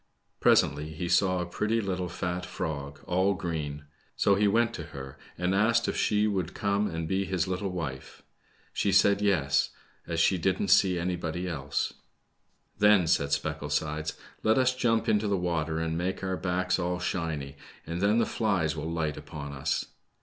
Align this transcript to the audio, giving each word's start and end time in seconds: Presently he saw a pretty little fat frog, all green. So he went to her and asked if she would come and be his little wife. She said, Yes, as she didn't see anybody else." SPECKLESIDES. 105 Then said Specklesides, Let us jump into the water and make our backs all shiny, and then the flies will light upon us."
Presently 0.39 0.93
he 0.93 1.07
saw 1.07 1.41
a 1.41 1.45
pretty 1.45 1.79
little 1.79 2.09
fat 2.09 2.43
frog, 2.43 3.01
all 3.05 3.35
green. 3.35 3.85
So 4.15 4.33
he 4.33 4.47
went 4.47 4.73
to 4.73 4.85
her 4.97 5.19
and 5.37 5.53
asked 5.53 5.87
if 5.87 5.95
she 5.95 6.25
would 6.25 6.55
come 6.55 6.87
and 6.87 7.07
be 7.07 7.23
his 7.23 7.47
little 7.47 7.69
wife. 7.69 8.23
She 8.73 8.91
said, 8.91 9.21
Yes, 9.21 9.69
as 10.07 10.19
she 10.19 10.39
didn't 10.39 10.69
see 10.69 10.97
anybody 10.97 11.47
else." 11.47 11.93
SPECKLESIDES. 12.79 12.79
105 12.79 12.99
Then 12.99 13.07
said 13.07 13.29
Specklesides, 13.29 14.13
Let 14.41 14.57
us 14.57 14.73
jump 14.73 15.07
into 15.07 15.27
the 15.27 15.37
water 15.37 15.77
and 15.77 15.95
make 15.95 16.23
our 16.23 16.35
backs 16.35 16.79
all 16.79 16.97
shiny, 16.97 17.55
and 17.85 18.01
then 18.01 18.17
the 18.17 18.25
flies 18.25 18.75
will 18.75 18.89
light 18.91 19.17
upon 19.17 19.51
us." 19.53 19.85